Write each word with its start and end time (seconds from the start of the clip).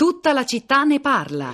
Tutta 0.00 0.32
la 0.32 0.46
città 0.46 0.84
ne 0.84 0.98
parla. 0.98 1.52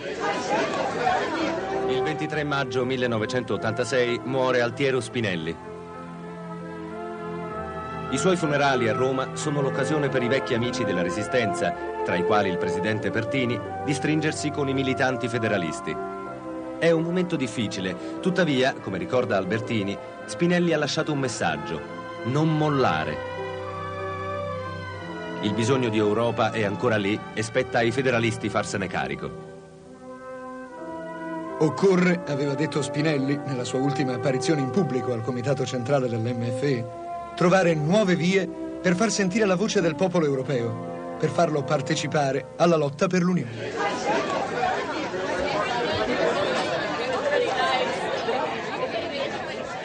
Il 1.89 2.01
23 2.01 2.45
maggio 2.45 2.85
1986 2.85 4.21
muore 4.23 4.61
Altiero 4.61 5.01
Spinelli. 5.01 5.57
I 8.13 8.17
suoi 8.17 8.37
funerali 8.37 8.89
a 8.89 8.93
Roma 8.93 9.31
sono 9.35 9.61
l'occasione 9.61 10.09
per 10.09 10.23
i 10.23 10.29
vecchi 10.29 10.55
amici 10.55 10.85
della 10.85 11.03
Resistenza, 11.03 11.75
tra 12.05 12.15
i 12.15 12.23
quali 12.25 12.49
il 12.49 12.57
presidente 12.57 13.11
Pertini, 13.11 13.59
di 13.85 13.93
stringersi 13.93 14.53
con 14.53 14.69
i 14.69 14.75
militanti 14.75 15.27
federalisti. 15.27 15.97
È 16.79 16.93
un 16.93 17.03
momento 17.03 17.35
difficile, 17.35 18.21
tuttavia, 18.21 18.75
come 18.75 18.99
ricorda 18.99 19.37
Albertini, 19.37 19.99
Spinelli 20.25 20.73
ha 20.73 20.79
lasciato 20.79 21.11
un 21.11 21.19
messaggio, 21.19 21.81
non 22.27 22.57
mollare. 22.57 23.46
Il 25.43 25.53
bisogno 25.53 25.89
di 25.91 25.99
Europa 25.99 26.51
è 26.51 26.65
ancora 26.65 26.97
lì 26.97 27.19
e 27.35 27.43
spetta 27.43 27.79
ai 27.79 27.91
federalisti 27.91 28.49
farsene 28.49 28.87
carico. 28.87 29.55
Occorre, 31.59 32.23
aveva 32.27 32.55
detto 32.55 32.83
Spinelli 32.83 33.39
nella 33.47 33.65
sua 33.65 33.79
ultima 33.79 34.15
apparizione 34.15 34.61
in 34.61 34.71
pubblico 34.71 35.13
al 35.13 35.23
comitato 35.23 35.65
centrale 35.65 36.09
dell'MFE, 36.09 36.85
trovare 37.35 37.75
nuove 37.75 38.17
vie 38.17 38.49
per 38.81 38.95
far 38.95 39.11
sentire 39.11 39.47
la 39.47 39.57
voce 39.57 39.81
del 39.81 39.95
popolo 39.95 40.27
europeo, 40.27 41.17
per 41.19 41.31
farlo 41.31 41.63
partecipare 41.63 42.49
alla 42.57 42.77
lotta 42.77 43.07
per 43.07 43.23
l'Unione. 43.23 43.86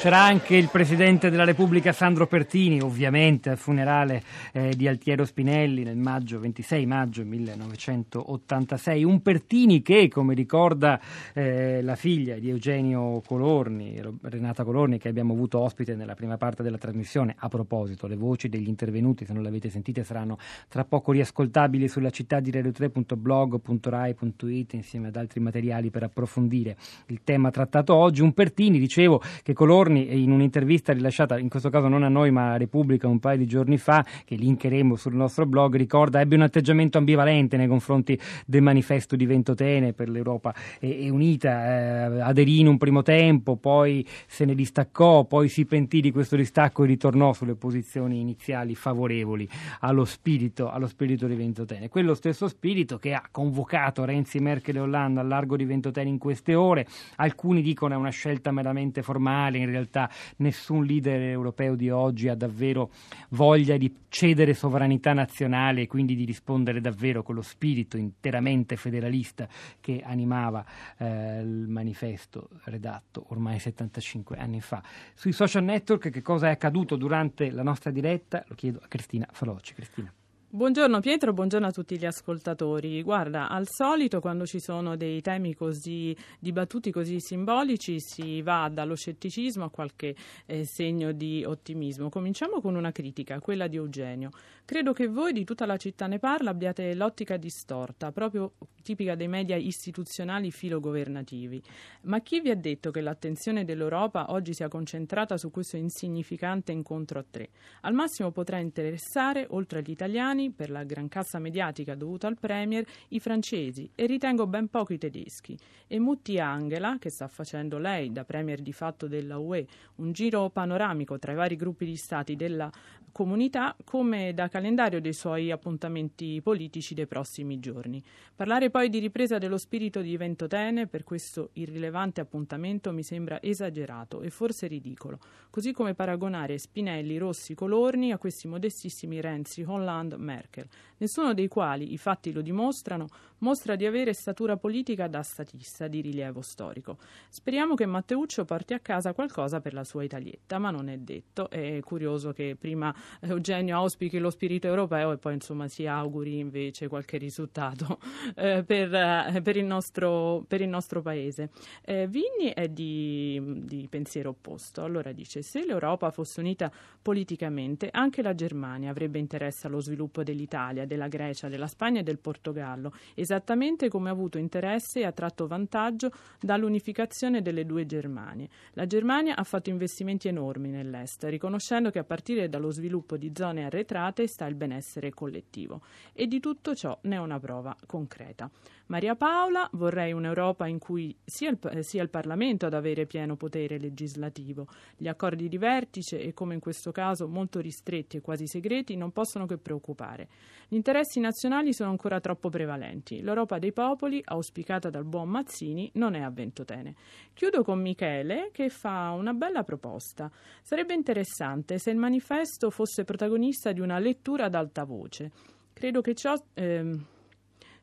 C'era 0.01 0.23
anche 0.23 0.55
il 0.55 0.69
Presidente 0.71 1.29
della 1.29 1.43
Repubblica 1.43 1.91
Sandro 1.91 2.25
Pertini, 2.25 2.81
ovviamente 2.81 3.51
al 3.51 3.59
funerale 3.59 4.23
eh, 4.51 4.73
di 4.75 4.87
Altiero 4.87 5.25
Spinelli 5.25 5.83
nel 5.83 5.97
maggio, 5.97 6.39
26 6.39 6.87
maggio 6.87 7.23
1986. 7.23 9.03
Un 9.03 9.21
Pertini 9.21 9.83
che, 9.83 10.07
come 10.07 10.33
ricorda 10.33 10.99
eh, 11.35 11.83
la 11.83 11.95
figlia 11.95 12.39
di 12.39 12.49
Eugenio 12.49 13.21
Colorni, 13.23 14.01
Renata 14.23 14.63
Colorni, 14.63 14.97
che 14.97 15.07
abbiamo 15.07 15.33
avuto 15.33 15.59
ospite 15.59 15.93
nella 15.93 16.15
prima 16.15 16.37
parte 16.37 16.63
della 16.63 16.79
trasmissione, 16.79 17.35
a 17.37 17.47
proposito, 17.47 18.07
le 18.07 18.15
voci 18.15 18.49
degli 18.49 18.69
intervenuti, 18.69 19.23
se 19.23 19.33
non 19.33 19.43
le 19.43 19.49
avete 19.49 19.69
sentite, 19.69 20.03
saranno 20.03 20.39
tra 20.67 20.83
poco 20.83 21.11
riascoltabili 21.11 21.87
sulla 21.87 22.09
città 22.09 22.39
di 22.39 22.49
radio3.blog.rai.it 22.49 24.73
insieme 24.73 25.09
ad 25.09 25.15
altri 25.15 25.41
materiali 25.41 25.91
per 25.91 26.01
approfondire 26.01 26.75
il 27.09 27.21
tema 27.23 27.51
trattato 27.51 27.93
oggi. 27.93 28.23
Un 28.23 28.33
Pertini, 28.33 28.79
dicevo, 28.79 29.21
che 29.43 29.53
Colorni 29.53 29.89
giorni 29.91 30.23
in 30.23 30.31
un'intervista 30.31 30.93
rilasciata, 30.93 31.37
in 31.37 31.49
questo 31.49 31.69
caso 31.69 31.87
non 31.87 32.03
a 32.03 32.09
noi 32.09 32.31
ma 32.31 32.53
a 32.53 32.57
Repubblica 32.57 33.07
un 33.07 33.19
paio 33.19 33.37
di 33.37 33.45
giorni 33.45 33.77
fa, 33.77 34.05
che 34.25 34.35
linkeremo 34.35 34.95
sul 34.95 35.15
nostro 35.15 35.45
blog, 35.45 35.75
ricorda 35.75 36.21
ebbe 36.21 36.35
un 36.35 36.41
atteggiamento 36.41 36.97
ambivalente 36.97 37.57
nei 37.57 37.67
confronti 37.67 38.17
del 38.45 38.61
manifesto 38.61 39.15
di 39.15 39.25
Ventotene 39.25 39.93
per 39.93 40.09
l'Europa 40.09 40.53
e, 40.79 41.09
unita, 41.09 41.49
eh, 41.49 42.21
aderì 42.21 42.59
in 42.59 42.67
un 42.67 42.77
primo 42.77 43.01
tempo, 43.01 43.57
poi 43.57 44.05
se 44.27 44.45
ne 44.45 44.55
distaccò, 44.55 45.25
poi 45.25 45.49
si 45.49 45.65
pentì 45.65 46.01
di 46.01 46.11
questo 46.11 46.35
distacco 46.35 46.83
e 46.83 46.87
ritornò 46.87 47.33
sulle 47.33 47.55
posizioni 47.55 48.19
iniziali 48.19 48.75
favorevoli 48.75 49.47
allo 49.81 50.05
spirito, 50.05 50.69
allo 50.69 50.87
spirito 50.87 51.27
di 51.27 51.35
Ventotene. 51.35 51.89
Quello 51.89 52.13
stesso 52.13 52.47
spirito 52.47 52.97
che 52.97 53.13
ha 53.13 53.23
convocato 53.29 54.05
Renzi, 54.05 54.39
Merkel 54.39 54.77
e 54.77 54.79
Hollande 54.79 55.19
al 55.19 55.27
largo 55.27 55.55
di 55.55 55.65
Ventotene 55.65 56.09
in 56.09 56.17
queste 56.17 56.55
ore, 56.55 56.87
alcuni 57.17 57.61
dicono 57.61 57.93
è 57.93 57.97
una 57.97 58.09
scelta 58.09 58.51
meramente 58.51 59.01
formale, 59.01 59.57
in 59.57 59.65
realtà 59.65 59.80
realtà 59.81 60.09
nessun 60.37 60.85
leader 60.85 61.21
europeo 61.21 61.75
di 61.75 61.89
oggi 61.89 62.27
ha 62.27 62.35
davvero 62.35 62.91
voglia 63.29 63.77
di 63.77 63.93
cedere 64.09 64.53
sovranità 64.53 65.13
nazionale 65.13 65.81
e 65.81 65.87
quindi 65.87 66.15
di 66.15 66.25
rispondere 66.25 66.81
davvero 66.81 67.23
con 67.23 67.35
lo 67.35 67.41
spirito 67.41 67.97
interamente 67.97 68.75
federalista 68.75 69.47
che 69.79 70.01
animava 70.03 70.65
eh, 70.97 71.39
il 71.41 71.67
manifesto 71.67 72.49
redatto 72.65 73.25
ormai 73.29 73.59
75 73.59 74.37
anni 74.37 74.61
fa. 74.61 74.81
Sui 75.13 75.31
social 75.31 75.63
network 75.63 76.09
che 76.09 76.21
cosa 76.21 76.47
è 76.47 76.51
accaduto 76.51 76.95
durante 76.95 77.51
la 77.51 77.63
nostra 77.63 77.91
diretta? 77.91 78.43
Lo 78.47 78.55
chiedo 78.55 78.79
a 78.83 78.87
Cristina 78.87 79.27
Faloci. 79.31 79.73
Cristina. 79.73 80.11
Buongiorno 80.53 80.99
Pietro, 80.99 81.31
buongiorno 81.31 81.67
a 81.67 81.71
tutti 81.71 81.97
gli 81.97 82.05
ascoltatori. 82.05 83.01
Guarda, 83.03 83.47
al 83.47 83.69
solito 83.69 84.19
quando 84.19 84.45
ci 84.45 84.59
sono 84.59 84.97
dei 84.97 85.21
temi 85.21 85.55
così 85.55 86.13
dibattuti, 86.39 86.91
così 86.91 87.21
simbolici, 87.21 88.01
si 88.01 88.41
va 88.41 88.69
dallo 88.69 88.95
scetticismo 88.95 89.63
a 89.63 89.69
qualche 89.69 90.13
eh, 90.45 90.65
segno 90.65 91.13
di 91.13 91.45
ottimismo. 91.45 92.09
Cominciamo 92.09 92.59
con 92.59 92.75
una 92.75 92.91
critica, 92.91 93.39
quella 93.39 93.67
di 93.67 93.77
Eugenio. 93.77 94.31
Credo 94.65 94.91
che 94.91 95.07
voi 95.07 95.31
di 95.31 95.45
tutta 95.45 95.65
la 95.65 95.77
città 95.77 96.07
ne 96.07 96.19
parla 96.19 96.49
abbiate 96.49 96.93
l'ottica 96.95 97.37
distorta, 97.37 98.11
proprio 98.11 98.51
tipica 98.81 99.15
dei 99.15 99.27
media 99.27 99.55
istituzionali 99.55 100.51
filogovernativi. 100.51 101.61
Ma 102.03 102.19
chi 102.21 102.41
vi 102.41 102.49
ha 102.49 102.55
detto 102.55 102.91
che 102.91 103.01
l'attenzione 103.01 103.65
dell'Europa 103.65 104.31
oggi 104.31 104.53
sia 104.53 104.67
concentrata 104.67 105.37
su 105.37 105.51
questo 105.51 105.77
insignificante 105.77 106.71
incontro 106.71 107.19
a 107.19 107.25
tre? 107.29 107.49
Al 107.81 107.93
massimo 107.93 108.31
potrà 108.31 108.57
interessare, 108.57 109.45
oltre 109.49 109.79
agli 109.79 109.91
italiani, 109.91 110.51
per 110.51 110.69
la 110.69 110.83
gran 110.83 111.07
cassa 111.07 111.39
mediatica 111.39 111.95
dovuta 111.95 112.27
al 112.27 112.37
Premier, 112.39 112.85
i 113.09 113.19
francesi 113.19 113.89
e 113.95 114.05
ritengo 114.05 114.47
ben 114.47 114.67
poco 114.67 114.93
i 114.93 114.97
tedeschi. 114.97 115.57
E 115.87 115.99
Mutti 115.99 116.39
Angela, 116.39 116.97
che 116.99 117.09
sta 117.09 117.27
facendo 117.27 117.77
lei, 117.77 118.11
da 118.11 118.23
Premier 118.23 118.61
di 118.61 118.73
fatto 118.73 119.07
della 119.07 119.37
UE, 119.37 119.65
un 119.95 120.11
giro 120.11 120.49
panoramico 120.49 121.19
tra 121.19 121.31
i 121.31 121.35
vari 121.35 121.55
gruppi 121.55 121.85
di 121.85 121.95
stati 121.95 122.35
della 122.35 122.71
comunità 123.11 123.75
come 123.83 124.33
da 124.33 124.47
calendario 124.47 125.01
dei 125.01 125.13
suoi 125.13 125.51
appuntamenti 125.51 126.39
politici 126.41 126.93
dei 126.93 127.07
prossimi 127.07 127.59
giorni. 127.59 128.01
Parlare 128.35 128.69
poi 128.71 128.89
di 128.89 128.97
ripresa 128.97 129.37
dello 129.37 129.57
spirito 129.57 130.01
di 130.01 130.17
Ventotene 130.17 130.87
per 130.87 131.03
questo 131.03 131.49
irrilevante 131.53 132.21
appuntamento 132.21 132.91
mi 132.91 133.03
sembra 133.03 133.39
esagerato 133.41 134.21
e 134.21 134.31
forse 134.31 134.65
ridicolo, 134.65 135.19
così 135.51 135.73
come 135.73 135.93
paragonare 135.93 136.57
Spinelli, 136.57 137.17
Rossi, 137.17 137.53
Colorni 137.53 138.11
a 138.11 138.17
questi 138.17 138.47
modestissimi 138.47 139.21
Renzi, 139.21 139.61
Hollande, 139.61 140.17
Merkel, 140.17 140.67
nessuno 141.01 141.33
dei 141.33 141.47
quali, 141.47 141.93
i 141.93 141.97
fatti 141.97 142.31
lo 142.31 142.41
dimostrano, 142.41 143.07
mostra 143.41 143.75
di 143.75 143.85
avere 143.85 144.13
statura 144.13 144.55
politica 144.55 145.07
da 145.07 145.23
statista 145.23 145.87
di 145.87 146.01
rilievo 146.01 146.41
storico. 146.41 146.97
Speriamo 147.29 147.73
che 147.75 147.85
Matteuccio 147.85 148.45
porti 148.45 148.73
a 148.73 148.79
casa 148.79 149.13
qualcosa 149.13 149.59
per 149.61 149.73
la 149.73 149.83
sua 149.83 150.03
Italietta, 150.03 150.59
ma 150.59 150.69
non 150.69 150.89
è 150.89 150.97
detto. 150.97 151.49
È 151.49 151.79
curioso 151.81 152.31
che 152.33 152.55
prima 152.57 152.93
Eugenio 153.21 153.77
auspichi 153.77 154.19
lo 154.19 154.29
spirito 154.29 154.67
europeo 154.67 155.11
e 155.11 155.17
poi 155.17 155.33
insomma 155.33 155.67
si 155.67 155.87
auguri 155.87 156.37
invece 156.37 156.87
qualche 156.87 157.17
risultato 157.17 157.99
eh, 158.35 158.63
per, 158.63 158.93
eh, 158.93 159.41
per, 159.41 159.57
il 159.57 159.65
nostro, 159.65 160.43
per, 160.47 160.61
il 160.61 160.69
nostro, 160.69 161.01
paese. 161.01 161.49
Eh, 161.83 162.07
Vigni 162.07 162.53
è 162.53 162.67
di, 162.67 163.41
di 163.63 163.87
pensiero 163.89 164.29
opposto. 164.29 164.83
Allora 164.83 165.11
dice: 165.11 165.41
se 165.41 165.65
l'Europa 165.65 166.11
fosse 166.11 166.39
unita 166.39 166.71
politicamente, 167.01 167.89
anche 167.91 168.21
la 168.21 168.35
Germania 168.35 168.91
avrebbe 168.91 169.17
interesse 169.17 169.65
allo 169.65 169.79
sviluppo 169.79 170.21
dell'Italia, 170.21 170.85
della 170.91 171.07
Grecia, 171.07 171.47
della 171.47 171.67
Spagna 171.67 172.01
e 172.01 172.03
del 172.03 172.19
Portogallo, 172.19 172.93
esattamente 173.13 173.87
come 173.87 174.09
ha 174.09 174.11
avuto 174.11 174.37
interesse 174.37 174.99
e 174.99 175.05
ha 175.05 175.13
tratto 175.13 175.47
vantaggio 175.47 176.11
dall'unificazione 176.41 177.41
delle 177.41 177.65
due 177.65 177.85
Germanie. 177.85 178.49
La 178.73 178.85
Germania 178.85 179.37
ha 179.37 179.43
fatto 179.45 179.69
investimenti 179.69 180.27
enormi 180.27 180.69
nell'est, 180.69 181.23
riconoscendo 181.23 181.91
che 181.91 181.99
a 181.99 182.03
partire 182.03 182.49
dallo 182.49 182.71
sviluppo 182.71 183.15
di 183.15 183.31
zone 183.33 183.63
arretrate 183.63 184.27
sta 184.27 184.45
il 184.47 184.55
benessere 184.55 185.11
collettivo 185.11 185.81
e 186.11 186.27
di 186.27 186.41
tutto 186.41 186.75
ciò 186.75 186.97
ne 187.03 187.15
è 187.15 187.19
una 187.19 187.39
prova 187.39 187.73
concreta. 187.85 188.51
Maria 188.91 189.15
Paola, 189.15 189.69
vorrei 189.75 190.11
un'Europa 190.11 190.67
in 190.67 190.77
cui 190.77 191.15
sia 191.23 191.49
il, 191.49 191.57
sia 191.79 192.03
il, 192.03 192.09
Parlamento 192.09 192.65
ad 192.65 192.73
avere 192.73 193.05
pieno 193.05 193.37
potere 193.37 193.79
legislativo. 193.79 194.67
Gli 194.97 195.07
accordi 195.07 195.47
di 195.47 195.57
vertice, 195.57 196.21
e 196.21 196.33
come 196.33 196.55
in 196.55 196.59
questo 196.59 196.91
caso 196.91 197.25
molto 197.29 197.61
ristretti 197.61 198.17
e 198.17 198.21
quasi 198.21 198.47
segreti, 198.47 198.97
non 198.97 199.13
possono 199.13 199.45
che 199.45 199.57
preoccupare. 199.57 200.27
Gli 200.67 200.75
interessi 200.81 201.19
nazionali 201.19 201.73
sono 201.73 201.91
ancora 201.91 202.19
troppo 202.19 202.49
prevalenti. 202.49 203.21
L'Europa 203.21 203.59
dei 203.59 203.71
popoli, 203.71 204.19
auspicata 204.25 204.89
dal 204.89 205.05
buon 205.05 205.29
Mazzini, 205.29 205.91
non 205.93 206.15
è 206.15 206.21
a 206.21 206.31
Ventotene. 206.31 206.95
Chiudo 207.35 207.61
con 207.61 207.79
Michele 207.79 208.49
che 208.51 208.69
fa 208.69 209.11
una 209.11 209.33
bella 209.33 209.61
proposta. 209.61 210.31
Sarebbe 210.63 210.95
interessante 210.95 211.77
se 211.77 211.91
il 211.91 211.97
manifesto 211.97 212.71
fosse 212.71 213.03
protagonista 213.03 213.71
di 213.71 213.79
una 213.79 213.99
lettura 213.99 214.45
ad 214.45 214.55
alta 214.55 214.83
voce. 214.83 215.29
Credo 215.71 216.01
che 216.01 216.15
ciò. 216.15 216.33
Eh, 216.55 217.19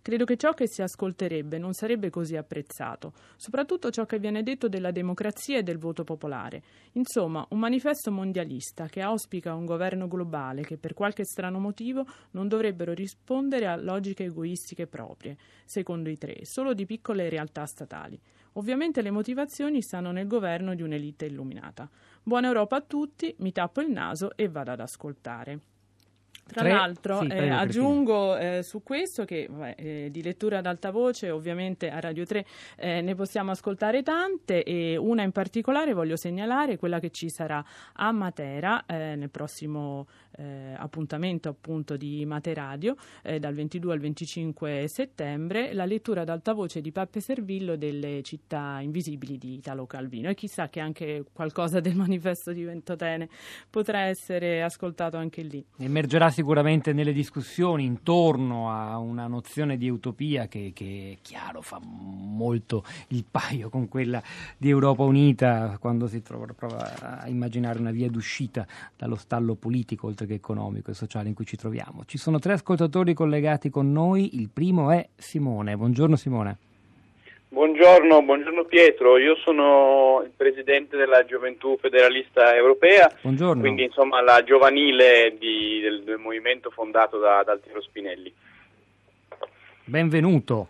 Credo 0.00 0.25
che 0.25 0.37
ciò 0.37 0.55
che 0.55 0.67
si 0.67 0.81
ascolterebbe 0.81 1.59
non 1.59 1.75
sarebbe 1.75 2.09
così 2.09 2.37
apprezzato, 2.37 3.12
soprattutto 3.37 3.91
ciò 3.91 4.06
che 4.06 4.19
viene 4.19 4.43
detto 4.43 4.69
della 4.69 4.91
democrazia 4.91 5.59
e 5.59 5.62
del 5.62 5.77
voto 5.77 6.05
popolare. 6.05 6.62
Insomma, 6.93 7.47
un 7.50 7.59
manifesto 7.59 8.11
mondialista 8.11 8.87
che 8.87 9.03
auspica 9.03 9.55
un 9.55 9.67
governo 9.67 10.09
globale 10.09 10.62
che 10.62 10.79
per 10.79 10.95
qualche 10.95 11.25
strano 11.25 11.59
motivo 11.59 12.06
non 12.31 12.49
dovrebbero 12.49 12.93
rispondere 12.95 13.67
a 13.67 13.77
logiche 13.77 14.25
egoistiche 14.25 14.87
proprie, 14.87 15.37
secondo 15.67 16.09
i 16.09 16.17
tre, 16.17 16.39
solo 16.43 16.73
di 16.73 16.87
piccole 16.87 17.29
realtà 17.29 17.67
statali. 17.67 18.19
Ovviamente 18.55 19.03
le 19.03 19.11
motivazioni 19.11 19.83
stanno 19.83 20.11
nel 20.11 20.27
governo 20.27 20.75
di 20.75 20.83
un'elite 20.83 21.27
illuminata. 21.27 21.89
Buona 22.23 22.47
Europa 22.47 22.77
a 22.77 22.81
tutti, 22.81 23.35
mi 23.39 23.53
tappo 23.53 23.83
il 23.83 23.91
naso 23.91 24.35
e 24.37 24.49
vado 24.49 24.71
ad 24.71 24.81
ascoltare. 24.81 25.61
Tra 26.49 26.62
Tre? 26.62 26.71
l'altro 26.73 27.21
sì, 27.21 27.27
eh, 27.27 27.50
aggiungo 27.50 28.39
eh, 28.39 28.62
su 28.62 28.83
questo 28.83 29.27
che 29.27 29.47
vabbè, 29.50 29.75
eh, 29.77 30.09
di 30.11 30.23
lettura 30.23 30.59
ad 30.59 30.67
alta 30.67 30.91
voce 30.91 31.31
ovviamente 31.31 31.91
a 31.91 32.00
Radio 32.00 32.25
3 32.25 32.47
eh, 32.77 33.00
ne 33.03 33.15
possiamo 33.15 33.50
ascoltare 33.50 34.03
tante 34.03 34.62
e 34.62 34.97
una 34.97 35.23
in 35.23 35.31
particolare 35.31 35.93
voglio 35.93 36.17
segnalare 36.17 36.79
quella 36.79 37.00
che 37.00 37.11
ci 37.11 37.29
sarà 37.29 37.62
a 37.93 38.11
Matera 38.12 38.87
eh, 38.87 39.15
nel 39.15 39.29
prossimo 39.29 40.06
eh, 40.39 40.73
appuntamento 40.75 41.50
appunto 41.50 41.99
di 41.99 42.25
Materadio 42.25 42.97
dal 43.39 43.53
22 43.53 43.93
al 43.93 43.99
25 43.99 44.85
settembre 44.89 45.75
la 45.75 45.85
lettura 45.85 46.23
ad 46.23 46.31
alta 46.31 46.55
voce 46.55 46.81
di 46.81 46.93
Pappe 46.93 47.21
Servillo 47.21 47.77
delle 47.77 48.23
città 48.23 48.79
invisibili 48.81 49.37
di 49.37 49.55
Italo 49.55 49.87
Calvino 49.87 50.31
e 50.31 50.35
chissà 50.35 50.69
che 50.69 50.81
anche 50.81 51.25
qualcosa 51.31 51.81
del 51.81 51.94
manifesto 51.97 52.53
di 52.53 52.65
Ventotene 52.65 53.29
potrà 53.69 54.06
essere 54.06 54.62
ascoltato 54.62 55.17
anche 55.19 55.43
lì. 55.43 55.65
Emergerà 55.79 56.31
sicuramente 56.38 56.93
nelle 56.93 57.12
discussioni 57.12 57.85
intorno 57.85 58.70
a 58.70 58.96
una 58.99 59.26
nozione 59.26 59.76
di 59.76 59.90
utopia 59.90 60.46
che, 60.46 60.70
che 60.73 61.17
è 61.17 61.19
chiaro 61.20 61.62
fa 61.62 61.81
molto 61.82 62.85
il 63.08 63.25
paio 63.29 63.70
con 63.70 63.88
quella 63.88 64.23
di 64.56 64.69
Europa 64.69 65.02
Unita 65.02 65.79
quando 65.81 66.06
si 66.06 66.23
trova, 66.23 66.46
prova 66.55 67.23
a 67.23 67.29
immaginare 67.29 67.81
una 67.81 67.90
via 67.90 68.08
d'uscita 68.08 68.64
dallo 68.96 69.17
stallo 69.17 69.56
politico 69.56 70.06
oltre 70.06 70.26
che 70.26 70.35
economico 70.35 70.93
e 70.93 70.94
sociale 70.94 71.26
in 71.26 71.35
cui 71.35 71.44
ci 71.44 71.56
troviamo. 71.56 72.05
Ci 72.05 72.19
sono 72.19 72.38
tre 72.38 72.52
ascoltatori 72.52 73.14
collegati 73.14 73.69
con 73.69 73.91
noi, 73.91 74.38
il 74.38 74.49
primo 74.49 74.93
è 74.93 75.08
Simone. 75.17 75.76
Buongiorno 75.76 76.14
Simone. 76.14 76.68
Buongiorno, 77.50 78.23
buongiorno, 78.23 78.65
Pietro, 78.65 79.17
io 79.17 79.35
sono 79.37 80.21
il 80.23 80.31
presidente 80.37 80.99
della 80.99 81.25
Gioventù 81.25 81.79
Federalista 81.81 82.55
Europea, 82.55 83.11
buongiorno. 83.23 83.62
quindi 83.62 83.85
insomma 83.85 84.21
la 84.21 84.45
giovanile 84.45 85.35
di, 85.39 85.81
del, 85.81 86.03
del, 86.05 86.19
movimento 86.19 86.69
fondato 86.69 87.19
da, 87.19 87.43
da 87.43 87.53
Altiero 87.53 87.81
Spinelli. 87.81 88.31
Benvenuto. 89.85 90.69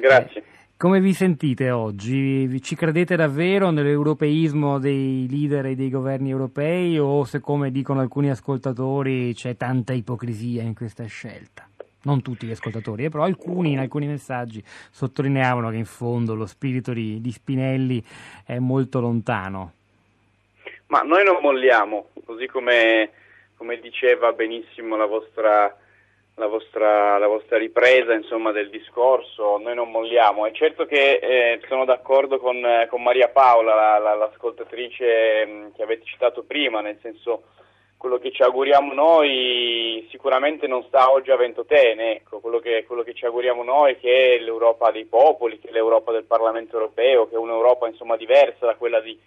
Grazie. 0.00 0.40
Eh, 0.40 0.44
come 0.76 0.98
vi 0.98 1.12
sentite 1.12 1.70
oggi? 1.70 2.60
Ci 2.60 2.74
credete 2.74 3.14
davvero 3.14 3.70
nell'europeismo 3.70 4.80
dei 4.80 5.28
leader 5.30 5.66
e 5.66 5.74
dei 5.76 5.90
governi 5.90 6.30
europei 6.30 6.98
o 6.98 7.22
se 7.22 7.38
come 7.38 7.70
dicono 7.70 8.00
alcuni 8.00 8.30
ascoltatori 8.30 9.32
c'è 9.32 9.56
tanta 9.56 9.92
ipocrisia 9.92 10.62
in 10.62 10.74
questa 10.74 11.06
scelta? 11.06 11.68
Non 12.06 12.22
tutti 12.22 12.46
gli 12.46 12.52
ascoltatori, 12.52 13.04
eh, 13.04 13.08
però 13.10 13.24
alcuni 13.24 13.72
in 13.72 13.80
alcuni 13.80 14.06
messaggi 14.06 14.62
sottolineavano 14.64 15.70
che 15.70 15.76
in 15.76 15.84
fondo 15.84 16.34
lo 16.34 16.46
spirito 16.46 16.92
di, 16.92 17.20
di 17.20 17.32
Spinelli 17.32 18.02
è 18.46 18.58
molto 18.58 19.00
lontano. 19.00 19.72
Ma 20.86 21.00
noi 21.00 21.24
non 21.24 21.38
molliamo, 21.42 22.10
così 22.24 22.46
come, 22.46 23.10
come 23.56 23.80
diceva 23.80 24.32
benissimo 24.32 24.96
la 24.96 25.06
vostra, 25.06 25.76
la 26.36 26.46
vostra, 26.46 27.18
la 27.18 27.26
vostra 27.26 27.58
ripresa 27.58 28.14
insomma, 28.14 28.52
del 28.52 28.70
discorso, 28.70 29.58
noi 29.58 29.74
non 29.74 29.90
molliamo. 29.90 30.46
È 30.46 30.52
certo 30.52 30.86
che 30.86 31.18
eh, 31.20 31.60
sono 31.66 31.84
d'accordo 31.84 32.38
con, 32.38 32.62
con 32.88 33.02
Maria 33.02 33.28
Paola, 33.28 33.74
la, 33.74 33.98
la, 33.98 34.14
l'ascoltatrice 34.14 35.44
mm, 35.44 35.66
che 35.74 35.82
avete 35.82 36.04
citato 36.04 36.44
prima, 36.44 36.80
nel 36.80 36.98
senso 37.02 37.42
quello 37.96 38.18
che 38.18 38.30
ci 38.30 38.42
auguriamo 38.42 38.92
noi 38.92 40.06
sicuramente 40.10 40.66
non 40.66 40.84
sta 40.84 41.10
oggi 41.10 41.30
a 41.30 41.36
Ventotene, 41.36 42.16
ecco, 42.16 42.40
quello, 42.40 42.58
che, 42.58 42.84
quello 42.86 43.02
che 43.02 43.14
ci 43.14 43.24
auguriamo 43.24 43.62
noi 43.62 43.92
è 43.92 43.98
che 43.98 44.38
l'Europa 44.40 44.90
dei 44.90 45.06
popoli, 45.06 45.58
che 45.58 45.70
l'Europa 45.70 46.12
del 46.12 46.24
Parlamento 46.24 46.76
europeo, 46.76 47.28
che 47.28 47.34
è 47.34 47.38
un'Europa 47.38 47.88
insomma 47.88 48.16
diversa 48.16 48.66
da 48.66 48.74
quella 48.74 49.00
di, 49.00 49.18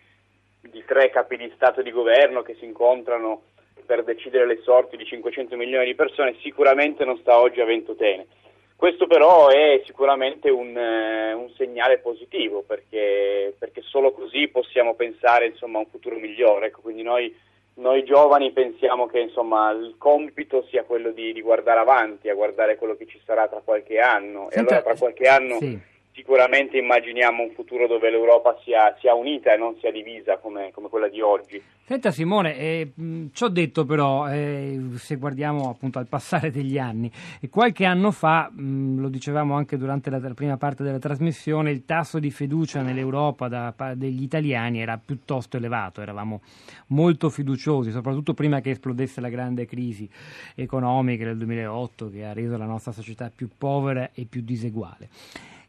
di 0.62 0.84
tre 0.86 1.10
capi 1.10 1.38
di 1.38 1.52
Stato 1.56 1.80
e 1.80 1.84
di 1.84 1.92
governo 1.92 2.42
che 2.42 2.56
si 2.60 2.66
incontrano 2.66 3.42
per 3.86 4.04
decidere 4.04 4.46
le 4.46 4.62
sorti 4.62 4.98
di 4.98 5.06
500 5.06 5.56
milioni 5.56 5.86
di 5.86 5.96
persone, 5.96 6.36
sicuramente 6.42 7.06
non 7.06 7.18
sta 7.18 7.40
oggi 7.40 7.60
a 7.60 7.66
Ventotene. 7.66 8.28
Questo 8.76 9.08
però 9.08 9.50
è 9.50 9.82
sicuramente 9.86 10.50
un, 10.50 10.78
eh, 10.78 11.34
un 11.34 11.50
segnale 11.58 11.98
positivo 11.98 12.62
perché, 12.62 13.54
perché, 13.60 13.82
solo 13.82 14.14
così 14.14 14.48
possiamo 14.48 14.96
pensare 14.96 15.48
insomma, 15.48 15.80
a 15.80 15.82
un 15.82 15.88
futuro 15.88 16.16
migliore. 16.16 16.68
Ecco, 16.68 16.80
quindi 16.80 17.02
noi 17.02 17.36
noi 17.80 18.04
giovani 18.04 18.52
pensiamo 18.52 19.08
che 19.08 19.20
insomma, 19.20 19.72
il 19.72 19.96
compito 19.98 20.66
sia 20.70 20.84
quello 20.84 21.12
di, 21.12 21.34
di, 21.34 21.42
guardare 21.42 21.80
avanti, 21.80 22.30
a 22.30 22.36
guardare 22.36 22.78
quello 22.78 22.96
che 22.96 23.08
ci 23.08 23.20
sarà 23.26 23.48
tra 23.48 23.62
qualche 23.64 24.00
anno. 24.00 24.48
Senta, 24.50 24.56
e 24.56 24.60
allora 24.60 24.82
tra 24.82 24.96
qualche 24.96 25.28
anno 25.28 25.58
sì 25.58 25.89
sicuramente 26.14 26.78
immaginiamo 26.78 27.44
un 27.44 27.52
futuro 27.52 27.88
dove 27.88 28.10
l'Europa 28.10 28.58
sia, 28.64 28.96
sia 29.00 29.14
unita 29.14 29.54
e 29.54 29.58
non 29.58 29.78
sia 29.80 29.92
divisa 29.92 30.38
come, 30.38 30.72
come 30.74 30.90
quella 30.90 31.08
di 31.08 31.22
oggi. 31.22 31.62
Senta 31.90 32.12
Simone, 32.12 32.56
eh, 32.56 32.92
ci 33.34 33.44
ho 33.44 33.48
detto 33.48 33.84
però, 33.84 34.30
eh, 34.30 34.80
se 34.98 35.16
guardiamo 35.16 35.70
appunto 35.70 35.98
al 35.98 36.08
passare 36.08 36.52
degli 36.52 36.78
anni, 36.78 37.12
qualche 37.50 37.86
anno 37.86 38.12
fa, 38.12 38.50
mh, 38.52 39.00
lo 39.00 39.08
dicevamo 39.10 39.56
anche 39.56 39.76
durante 39.78 40.10
la, 40.12 40.20
la, 40.20 40.34
prima 40.36 40.58
parte 40.58 40.84
della 40.84 41.00
trasmissione, 41.00 41.72
il 41.72 41.86
tasso 41.86 42.20
di 42.20 42.30
fiducia 42.30 42.82
nell'Europa 42.82 43.48
da, 43.48 43.74
degli 43.96 44.22
italiani 44.22 44.82
era 44.82 45.00
piuttosto 45.04 45.58
elevato, 45.58 46.02
eravamo 46.02 46.42
molto 46.88 47.30
fiduciosi, 47.30 47.90
soprattutto 47.90 48.34
prima 48.36 48.62
che 48.62 48.72
esplodesse 48.72 49.20
la 49.20 49.30
grande 49.30 49.66
crisi 49.66 50.08
economica 50.54 51.26
del 51.26 51.38
2008 51.38 52.10
che 52.12 52.26
ha 52.26 52.34
reso 52.34 52.56
la 52.58 52.66
nostra 52.66 52.92
società 52.92 53.32
più 53.36 53.50
povera 53.58 54.12
e 54.14 54.26
più 54.30 54.42
diseguale. 54.42 55.10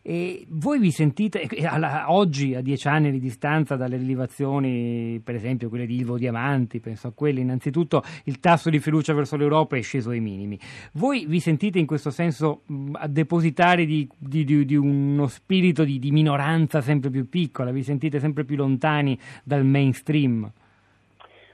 E 0.02 0.46
voi 0.48 0.78
vi 0.78 0.90
sentite, 0.90 1.46
alla, 1.66 2.06
oggi 2.08 2.54
a 2.54 2.62
dieci 2.62 2.88
anni 2.88 3.10
di 3.10 3.20
distanza 3.20 3.76
dalle 3.76 3.98
rilevazioni, 3.98 5.20
per 5.22 5.34
esempio 5.34 5.68
quelle 5.68 5.84
di 5.84 5.96
Ilvo 5.96 6.16
Diamanti, 6.16 6.80
penso 6.80 7.08
a 7.08 7.12
quelle, 7.14 7.40
innanzitutto 7.40 8.02
il 8.24 8.40
tasso 8.40 8.70
di 8.70 8.78
fiducia 8.78 9.12
verso 9.12 9.36
l'Europa 9.36 9.76
è 9.76 9.82
sceso 9.82 10.08
ai 10.10 10.20
minimi. 10.20 10.58
Voi 10.94 11.26
vi 11.26 11.38
sentite 11.38 11.78
in 11.78 11.86
questo 11.86 12.08
senso 12.08 12.62
depositari 13.08 13.84
di, 13.84 14.08
di, 14.16 14.44
di, 14.44 14.64
di 14.64 14.74
uno 14.74 15.26
spirito 15.26 15.84
di, 15.84 15.98
minoranza 16.10 16.80
sempre 16.80 17.10
più 17.10 17.28
piccola, 17.28 17.70
vi 17.70 17.82
sentite 17.82 18.20
sempre 18.20 18.44
più 18.44 18.56
lontani 18.56 19.18
dal 19.44 19.66
mainstream? 19.66 20.50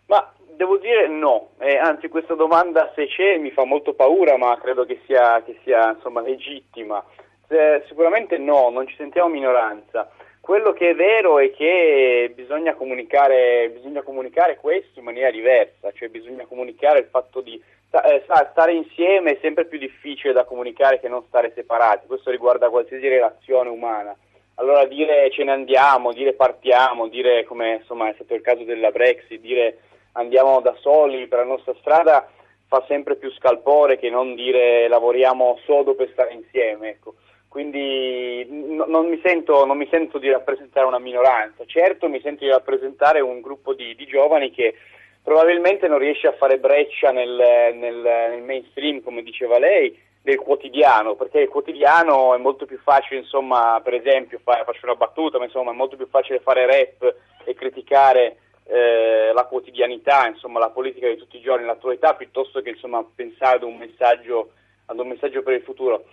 Ma 0.06 0.32
devo 0.56 0.78
dire 0.78 1.08
no, 1.08 1.48
eh, 1.58 1.76
anzi 1.78 2.06
questa 2.06 2.34
domanda 2.34 2.93
se 2.94 3.08
c'è 3.08 3.38
mi 3.38 3.50
fa 3.50 3.64
molto 3.64 3.93
paura, 3.94 4.37
ma 4.37 4.56
credo 4.56 4.84
che 4.84 5.00
sia, 5.04 5.43
che 5.43 5.58
sia 5.64 5.94
insomma, 5.94 6.20
legittima. 6.20 7.04
Eh, 7.48 7.84
sicuramente 7.87 8.38
no, 8.38 8.70
non 8.70 8.87
ci 8.87 8.94
sentiamo 8.96 9.28
minoranza. 9.28 10.10
Quello 10.40 10.72
che 10.72 10.90
è 10.90 10.94
vero 10.94 11.38
è 11.38 11.50
che 11.52 12.32
bisogna 12.34 12.75
comunicare, 12.75 13.69
bisogna 13.70 14.02
comunicare 14.02 14.56
questo 14.56 15.00
in 15.00 15.04
maniera 15.04 15.31
diversa, 15.31 15.90
cioè 15.93 16.08
bisogna 16.08 16.44
comunicare 16.46 17.00
il 17.00 17.06
fatto 17.10 17.40
di 17.40 17.60
eh, 17.90 18.25
stare 18.25 18.72
insieme 18.72 19.32
è 19.32 19.38
sempre 19.40 19.64
più 19.64 19.78
difficile 19.78 20.32
da 20.32 20.44
comunicare 20.44 21.00
che 21.00 21.08
non 21.08 21.25
stare 21.26 21.52
separati, 21.54 22.06
questo 22.06 22.31
riguarda 22.31 22.69
qualsiasi 22.70 23.08
relazione 23.08 23.70
umana. 23.70 24.16
Allora 24.54 24.84
dire 24.87 25.31
ce 25.31 25.44
ne 25.44 25.53
andiamo, 25.53 26.12
dire 26.12 26.32
partiamo, 26.32 27.08
dire 27.08 27.44
come 27.44 27.76
insomma 27.81 28.08
è 28.08 28.15
stato 28.15 28.34
il 28.34 28.41
caso 28.41 28.65
della 28.65 28.91
Brexit, 28.91 29.41
dire 29.41 29.79
andiamo 30.12 30.60
da 30.60 30.74
soli 30.81 31.26
per 31.26 31.41
la 31.41 31.44
nostra 31.44 31.74
strada 31.81 32.29
fa 32.69 32.84
sempre 32.88 33.17
più 33.17 33.31
scalpore 33.32 33.98
che 33.98 34.10
non 34.10 34.34
dire 34.34 34.88
lavoriamo 34.88 35.58
sodo 35.65 35.94
per 35.94 36.08
stare 36.12 36.32
insieme. 36.32 36.91
Ecco 36.91 37.15
quindi 37.48 38.46
no, 38.48 38.84
non, 38.86 39.08
mi 39.08 39.20
sento, 39.22 39.65
non, 39.65 39.76
mi 39.76 39.88
sento, 39.91 40.19
di 40.19 40.31
rappresentare 40.31 40.86
una 40.86 40.98
minoranza, 40.98 41.65
certo 41.67 42.08
mi 42.08 42.20
sento 42.20 42.44
di 42.44 42.50
rappresentare 42.50 43.20
un 43.20 43.41
gruppo 43.41 43.72
di, 43.72 43.94
di 43.94 44.06
giovani 44.06 44.50
che 44.50 44.74
probabilmente 45.22 45.88
non 45.88 45.98
riesce 45.98 46.29
a 46.29 46.34
fare 46.34 46.58
breccia 46.58 47.10
nel, 47.10 47.74
nel, 47.74 47.96
nel, 47.96 48.43
mainstream, 48.43 49.03
come 49.03 49.22
diceva 49.22 49.58
lei, 49.58 49.98
del 50.22 50.38
quotidiano, 50.38 51.15
perché 51.15 51.41
il 51.41 51.48
quotidiano 51.48 52.34
è 52.34 52.38
molto 52.38 52.67
più 52.67 52.79
facile, 52.79 53.20
insomma, 53.20 53.81
per 53.82 53.94
esempio, 53.94 54.41
fare, 54.43 54.65
faccio 54.65 54.84
una 54.84 54.94
battuta, 54.94 55.38
ma 55.38 55.44
insomma 55.44 55.70
è 55.70 55.74
molto 55.74 55.96
più 55.96 56.06
facile 56.08 56.41
fare 56.41 56.67
rap 56.67 57.17
e 57.44 57.55
criticare 57.55 58.36
eh, 58.65 59.31
la 59.32 59.44
quotidianità, 59.44 60.26
insomma, 60.26 60.58
la 60.58 60.70
politica 60.70 61.08
di 61.08 61.17
tutti 61.17 61.36
i 61.36 61.43
giorni, 61.43 61.65
l'attualità, 61.65 62.15
piuttosto 62.15 62.60
che 62.60 62.70
insomma, 62.70 63.05
pensare 63.15 63.56
ad 63.56 63.62
un 63.62 63.76
messaggio, 63.76 64.50
ad 64.86 64.98
un 64.98 65.08
messaggio 65.08 65.43
per 65.43 65.55
il 65.55 65.62
futuro. 65.62 66.05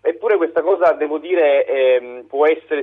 Eppure 0.00 0.36
questa 0.36 0.62
cosa, 0.62 0.92
devo 0.92 1.18
dire, 1.18 1.64
ehm, 1.64 2.26
può, 2.26 2.46
essere 2.46 2.82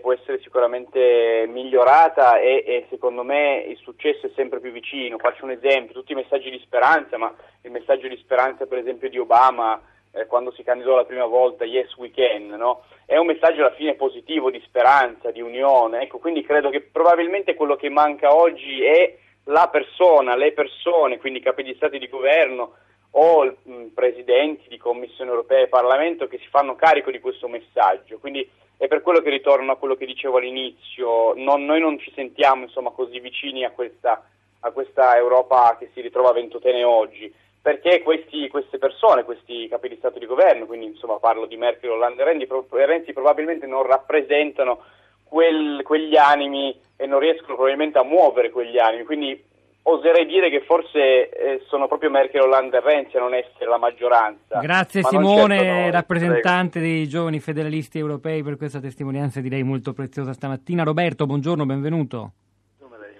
può, 0.00 0.12
essere 0.12 0.40
sicuramente, 0.40 1.46
migliorata 1.48 2.38
e, 2.38 2.64
e, 2.66 2.86
secondo 2.88 3.22
me 3.22 3.64
il 3.66 3.76
successo 3.78 4.26
è 4.26 4.30
sempre 4.34 4.60
più 4.60 4.70
vicino. 4.70 5.18
Faccio 5.18 5.44
un 5.44 5.50
esempio, 5.50 5.94
tutti 5.94 6.12
i 6.12 6.16
messaggi 6.16 6.50
di 6.50 6.60
speranza, 6.60 7.18
ma 7.18 7.34
il 7.62 7.70
messaggio 7.70 8.08
di 8.08 8.16
speranza 8.16 8.66
per 8.66 8.78
esempio 8.78 9.08
di 9.08 9.18
Obama 9.18 9.80
eh, 10.12 10.26
quando 10.26 10.50
si 10.52 10.62
candidò 10.62 10.96
la 10.96 11.04
prima 11.04 11.26
volta, 11.26 11.64
Yes 11.64 11.94
We 11.96 12.10
Can, 12.10 12.46
no? 12.48 12.84
è 13.04 13.16
un 13.16 13.26
messaggio 13.26 13.60
alla 13.60 13.74
fine 13.74 13.94
positivo 13.94 14.50
di 14.50 14.60
speranza, 14.64 15.30
di 15.30 15.40
unione. 15.40 16.02
Ecco, 16.02 16.18
quindi 16.18 16.42
credo 16.42 16.70
che 16.70 16.80
probabilmente 16.80 17.54
quello 17.54 17.76
che 17.76 17.88
manca 17.88 18.34
oggi 18.34 18.82
è 18.82 19.16
la 19.44 19.68
persona, 19.68 20.34
le 20.34 20.52
persone, 20.52 21.18
quindi 21.18 21.40
capi 21.40 21.62
di 21.62 21.74
Stato 21.74 21.94
e 21.94 21.98
di 21.98 22.08
governo, 22.08 22.74
o 23.18 23.56
mm, 23.68 23.88
presidenti 23.94 24.68
di 24.68 24.76
Commissione 24.76 25.30
europea 25.30 25.62
e 25.62 25.68
Parlamento 25.68 26.26
che 26.26 26.38
si 26.38 26.48
fanno 26.48 26.74
carico 26.74 27.10
di 27.10 27.20
questo 27.20 27.48
messaggio. 27.48 28.18
Quindi 28.18 28.48
è 28.76 28.88
per 28.88 29.00
quello 29.00 29.20
che 29.20 29.30
ritorno 29.30 29.72
a 29.72 29.76
quello 29.76 29.94
che 29.94 30.04
dicevo 30.04 30.36
all'inizio, 30.36 31.32
non, 31.34 31.64
noi 31.64 31.80
non 31.80 31.98
ci 31.98 32.12
sentiamo 32.14 32.64
insomma, 32.64 32.90
così 32.90 33.18
vicini 33.20 33.64
a 33.64 33.70
questa, 33.70 34.22
a 34.60 34.70
questa, 34.70 35.16
Europa 35.16 35.76
che 35.78 35.90
si 35.94 36.02
ritrova 36.02 36.30
a 36.30 36.34
Ventotene 36.34 36.84
oggi, 36.84 37.32
perché 37.62 38.02
questi, 38.02 38.48
queste 38.48 38.76
persone, 38.76 39.24
questi 39.24 39.66
capi 39.68 39.88
di 39.88 39.96
Stato 39.96 40.18
di 40.18 40.26
governo, 40.26 40.66
quindi 40.66 40.86
insomma 40.86 41.18
parlo 41.18 41.46
di 41.46 41.56
Merkel, 41.56 41.90
Hollande 41.90 42.22
e 42.22 42.86
Renzi, 42.86 43.12
probabilmente 43.14 43.66
non 43.66 43.82
rappresentano 43.82 44.82
quel, 45.24 45.80
quegli 45.82 46.16
animi 46.16 46.78
e 46.96 47.06
non 47.06 47.18
riescono 47.18 47.54
probabilmente 47.54 47.98
a 47.98 48.04
muovere 48.04 48.50
quegli 48.50 48.78
animi, 48.78 49.04
quindi 49.04 49.42
oserei 49.88 50.26
dire 50.26 50.50
che 50.50 50.62
forse 50.62 51.28
eh, 51.28 51.62
sono 51.66 51.86
proprio 51.86 52.10
Merkel, 52.10 52.40
Hollande 52.42 52.78
e 52.78 52.80
Renzi 52.80 53.16
a 53.16 53.20
non 53.20 53.34
essere 53.34 53.66
la 53.66 53.78
maggioranza. 53.78 54.58
Grazie 54.60 55.02
Simone, 55.02 55.58
certo 55.58 55.72
noi, 55.72 55.90
rappresentante 55.90 56.78
prego. 56.78 56.86
dei 56.86 57.08
giovani 57.08 57.40
federalisti 57.40 57.98
europei 57.98 58.42
per 58.42 58.56
questa 58.56 58.80
testimonianza 58.80 59.40
direi 59.40 59.62
molto 59.62 59.92
preziosa 59.92 60.32
stamattina. 60.32 60.82
Roberto, 60.82 61.26
buongiorno, 61.26 61.64
benvenuto. 61.66 62.32
Buongiorno 62.78 63.04
a 63.04 63.08
lei. 63.08 63.16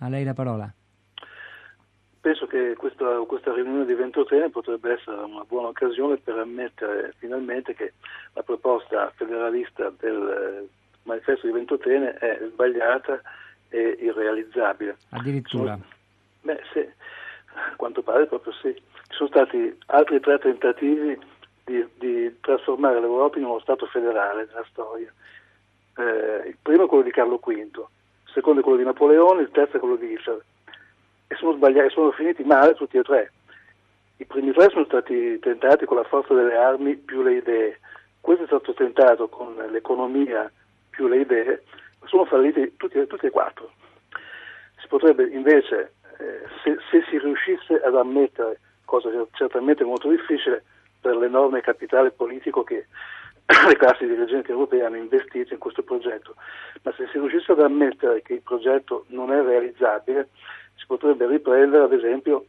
A 0.00 0.08
lei 0.08 0.24
la 0.24 0.34
parola. 0.34 0.74
Penso 2.20 2.46
che 2.46 2.74
questa, 2.76 3.16
questa 3.26 3.52
riunione 3.52 3.84
di 3.84 3.94
Ventotene 3.94 4.50
potrebbe 4.50 4.92
essere 4.92 5.16
una 5.16 5.44
buona 5.48 5.68
occasione 5.68 6.18
per 6.18 6.38
ammettere 6.38 7.14
finalmente 7.16 7.74
che 7.74 7.94
la 8.34 8.42
proposta 8.42 9.10
federalista 9.16 9.90
del 9.98 10.68
eh, 10.68 10.68
manifesto 11.04 11.46
di 11.46 11.52
Ventotene 11.52 12.12
è 12.18 12.38
sbagliata 12.52 13.20
e 13.70 13.96
irrealizzabile. 13.98 14.96
Addirittura? 15.08 15.72
Sono, 15.72 15.84
beh, 16.42 16.60
sì, 16.72 16.88
a 17.54 17.74
quanto 17.76 18.02
pare 18.02 18.26
proprio 18.26 18.52
sì. 18.52 18.72
Ci 18.74 19.16
sono 19.16 19.28
stati 19.28 19.78
altri 19.86 20.20
tre 20.20 20.38
tentativi 20.38 21.18
di, 21.64 21.86
di 21.98 22.40
trasformare 22.40 23.00
l'Europa 23.00 23.38
in 23.38 23.44
uno 23.44 23.60
Stato 23.60 23.86
federale 23.86 24.46
nella 24.46 24.64
storia. 24.70 25.12
Eh, 25.96 26.48
il 26.48 26.56
primo 26.60 26.84
è 26.84 26.86
quello 26.88 27.02
di 27.02 27.10
Carlo 27.10 27.36
V, 27.36 27.48
il 27.48 27.86
secondo 28.32 28.60
è 28.60 28.62
quello 28.62 28.78
di 28.78 28.84
Napoleone, 28.84 29.42
il 29.42 29.50
terzo 29.50 29.76
è 29.76 29.80
quello 29.80 29.96
di 29.96 30.12
Hitler 30.12 30.42
e 31.32 31.34
sono 31.36 31.54
sbagliati, 31.54 31.90
sono 31.90 32.12
finiti 32.12 32.42
male 32.44 32.74
tutti 32.74 32.98
e 32.98 33.02
tre. 33.02 33.32
I 34.18 34.24
primi 34.26 34.52
tre 34.52 34.68
sono 34.70 34.84
stati 34.84 35.38
tentati 35.38 35.84
con 35.84 35.96
la 35.96 36.04
forza 36.04 36.34
delle 36.34 36.54
armi 36.56 36.94
più 36.96 37.22
le 37.22 37.36
idee, 37.36 37.80
questo 38.20 38.44
è 38.44 38.46
stato 38.46 38.72
tentato 38.74 39.28
con 39.28 39.54
l'economia 39.70 40.50
più 40.90 41.08
le 41.08 41.20
idee, 41.20 41.62
sono 42.04 42.24
falliti 42.24 42.76
tutti, 42.76 43.04
tutti 43.06 43.26
e 43.26 43.30
quattro. 43.30 43.72
Si 44.80 44.86
potrebbe 44.88 45.24
invece, 45.24 45.94
se, 46.62 46.76
se, 46.90 47.04
si 47.08 47.18
riuscisse 47.18 47.80
ad 47.80 47.96
ammettere, 47.96 48.60
cosa 48.84 49.08
certamente 49.32 49.84
molto 49.84 50.08
difficile, 50.08 50.64
per 51.00 51.16
l'enorme 51.16 51.60
capitale 51.60 52.10
politico 52.10 52.62
che 52.62 52.86
le 53.66 53.76
classi 53.76 54.06
dirigenti 54.06 54.50
europee 54.50 54.84
hanno 54.84 54.96
investito 54.96 55.52
in 55.52 55.58
questo 55.58 55.82
progetto, 55.82 56.34
ma 56.82 56.92
se 56.96 57.06
si 57.08 57.18
riuscisse 57.18 57.52
ad 57.52 57.60
ammettere 57.60 58.22
che 58.22 58.34
il 58.34 58.42
progetto 58.42 59.04
non 59.08 59.32
è 59.32 59.42
realizzabile, 59.42 60.28
si 60.76 60.86
potrebbe 60.86 61.26
riprendere 61.26 61.84
ad 61.84 61.92
esempio 61.92 62.46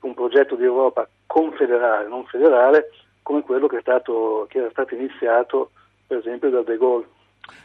un 0.00 0.14
progetto 0.14 0.54
di 0.56 0.64
Europa 0.64 1.08
confederale, 1.26 2.08
non 2.08 2.24
federale, 2.24 2.90
come 3.22 3.42
quello 3.42 3.66
che, 3.66 3.80
stato, 3.80 4.46
che 4.48 4.58
era 4.58 4.70
stato 4.70 4.94
iniziato 4.94 5.70
per 6.06 6.18
esempio 6.18 6.50
da 6.50 6.62
De 6.62 6.76
Gaulle. 6.76 7.06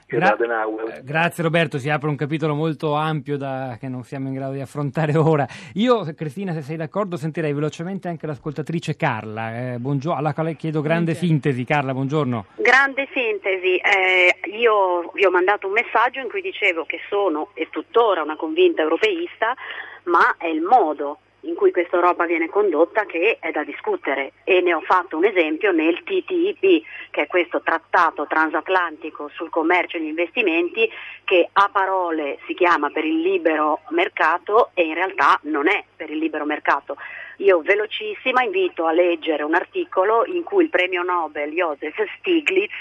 Gra- 0.07 0.35
eh, 0.35 1.01
grazie 1.03 1.43
Roberto, 1.43 1.79
si 1.79 1.89
apre 1.89 2.09
un 2.09 2.15
capitolo 2.15 2.53
molto 2.53 2.93
ampio 2.93 3.37
da, 3.37 3.77
che 3.79 3.87
non 3.87 4.03
siamo 4.03 4.27
in 4.27 4.35
grado 4.35 4.53
di 4.53 4.61
affrontare 4.61 5.17
ora. 5.17 5.47
Io, 5.73 6.05
Cristina, 6.13 6.53
se 6.53 6.61
sei 6.61 6.77
d'accordo, 6.77 7.17
sentirei 7.17 7.53
velocemente 7.53 8.07
anche 8.07 8.27
l'ascoltatrice 8.27 8.95
Carla, 8.95 9.73
eh, 9.73 9.77
buongio- 9.79 10.13
alla 10.13 10.33
quale 10.33 10.55
chiedo 10.55 10.81
grande 10.81 11.11
okay. 11.11 11.27
sintesi. 11.27 11.63
Carla, 11.65 11.93
buongiorno. 11.93 12.45
Grande 12.57 13.07
sintesi. 13.13 13.77
Eh, 13.77 14.39
io 14.57 15.11
vi 15.13 15.25
ho 15.25 15.31
mandato 15.31 15.67
un 15.67 15.73
messaggio 15.73 16.19
in 16.19 16.29
cui 16.29 16.41
dicevo 16.41 16.85
che 16.85 16.99
sono 17.09 17.49
e 17.53 17.67
tuttora 17.71 18.21
una 18.21 18.35
convinta 18.35 18.81
europeista, 18.83 19.55
ma 20.03 20.35
è 20.37 20.47
il 20.47 20.61
modo 20.61 21.19
in 21.45 21.55
cui 21.55 21.71
questa 21.71 21.95
Europa 21.95 22.25
viene 22.25 22.49
condotta 22.49 23.05
che 23.05 23.37
è 23.39 23.51
da 23.51 23.63
discutere 23.63 24.33
e 24.43 24.61
ne 24.61 24.73
ho 24.73 24.81
fatto 24.81 25.17
un 25.17 25.25
esempio 25.25 25.71
nel 25.71 26.03
TTIP, 26.03 26.83
che 27.11 27.21
è 27.21 27.27
questo 27.27 27.61
trattato 27.61 28.25
transatlantico 28.27 29.29
sul 29.33 29.49
commercio 29.49 29.97
e 29.97 30.01
gli 30.01 30.07
investimenti 30.07 30.89
che 31.23 31.49
a 31.51 31.69
parole 31.71 32.39
si 32.45 32.53
chiama 32.53 32.89
per 32.89 33.05
il 33.05 33.21
libero 33.21 33.81
mercato 33.89 34.71
e 34.73 34.83
in 34.83 34.93
realtà 34.93 35.39
non 35.43 35.67
è 35.67 35.83
per 35.95 36.09
il 36.09 36.17
libero 36.17 36.45
mercato. 36.45 36.95
Io 37.37 37.61
velocissima 37.61 38.43
invito 38.43 38.85
a 38.85 38.91
leggere 38.91 39.43
un 39.43 39.55
articolo 39.55 40.25
in 40.25 40.43
cui 40.43 40.63
il 40.63 40.69
premio 40.69 41.03
Nobel 41.03 41.51
Joseph 41.51 41.95
Stiglitz, 42.17 42.73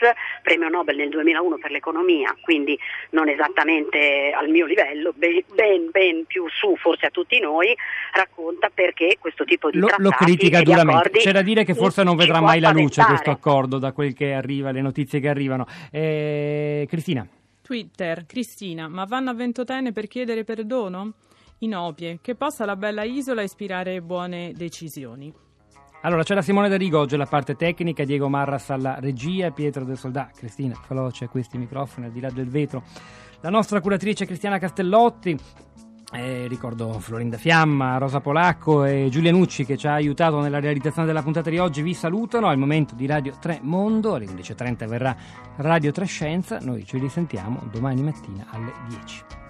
premio 0.42 0.68
Nobel 0.68 0.96
nel 0.96 1.08
2001 1.08 1.58
per 1.58 1.70
l'economia, 1.70 2.36
quindi 2.40 2.78
non 3.10 3.28
esattamente 3.28 4.32
al 4.34 4.48
mio 4.48 4.66
livello, 4.66 5.12
ben, 5.14 5.42
ben, 5.54 5.88
ben 5.90 6.24
più 6.26 6.48
su 6.48 6.76
forse 6.76 7.06
a 7.06 7.10
tutti 7.10 7.40
noi, 7.40 7.74
racconta 8.12 8.70
perché 8.72 9.16
questo 9.18 9.44
tipo 9.44 9.70
di 9.70 9.78
lo, 9.78 9.86
trattati 9.86 10.08
lo 10.08 10.10
critica 10.10 10.62
duramente. 10.62 11.18
C'è 11.18 11.32
da 11.32 11.42
dire 11.42 11.64
che 11.64 11.74
forse 11.74 12.02
non 12.02 12.16
vedrà 12.16 12.40
mai 12.40 12.60
la 12.60 12.70
luce 12.70 13.02
questo 13.02 13.30
accordo 13.30 13.78
da 13.78 13.92
quel 13.92 14.14
che 14.14 14.32
arriva, 14.32 14.70
le 14.70 14.82
notizie 14.82 15.20
che 15.20 15.28
arrivano. 15.28 15.66
Eh, 15.90 16.86
Cristina. 16.88 17.26
Twitter, 17.62 18.26
Cristina, 18.26 18.88
ma 18.88 19.04
vanno 19.04 19.30
a 19.30 19.34
Ventotene 19.34 19.92
per 19.92 20.06
chiedere 20.06 20.44
perdono? 20.44 21.14
Inopie, 21.58 22.18
che 22.20 22.34
possa 22.34 22.64
la 22.64 22.76
bella 22.76 23.04
isola 23.04 23.42
ispirare 23.42 24.00
buone 24.02 24.52
decisioni. 24.54 25.32
Allora 26.02 26.22
c'è 26.22 26.34
la 26.34 26.42
Simone 26.42 26.68
da 26.68 26.76
Rigoggio 26.76 27.16
la 27.16 27.24
parte 27.24 27.54
tecnica, 27.54 28.04
Diego 28.04 28.28
Marras 28.28 28.68
alla 28.70 28.98
regia, 29.00 29.50
Pietro 29.50 29.84
del 29.84 29.96
Soldà, 29.96 30.30
Cristina 30.34 30.74
Faloce 30.74 31.24
a 31.24 31.28
questi 31.28 31.56
microfoni 31.56 32.06
al 32.06 32.12
di 32.12 32.20
là 32.20 32.30
del 32.30 32.48
vetro, 32.48 32.82
la 33.40 33.48
nostra 33.48 33.80
curatrice 33.80 34.26
Cristiana 34.26 34.58
Castellotti, 34.58 35.38
eh, 36.14 36.46
ricordo 36.46 36.98
Florinda 37.00 37.38
Fiamma, 37.38 37.98
Rosa 37.98 38.20
Polacco 38.20 38.84
e 38.84 39.08
Giulia 39.10 39.32
Nucci 39.32 39.64
che 39.64 39.76
ci 39.76 39.86
ha 39.88 39.94
aiutato 39.94 40.40
nella 40.40 40.60
realizzazione 40.60 41.06
della 41.06 41.22
puntata 41.22 41.50
di 41.50 41.58
oggi. 41.58 41.82
Vi 41.82 41.92
salutano. 41.92 42.52
Il 42.52 42.58
momento 42.58 42.94
di 42.94 43.06
Radio 43.06 43.34
3 43.40 43.60
Mondo. 43.62 44.14
Alle 44.14 44.26
11.30 44.26 44.86
verrà 44.86 45.16
Radio 45.56 45.90
3 45.90 46.04
Scienza. 46.04 46.58
Noi 46.60 46.84
ci 46.84 46.98
risentiamo 46.98 47.68
domani 47.72 48.02
mattina 48.02 48.46
alle 48.50 48.72
10. 48.88 49.43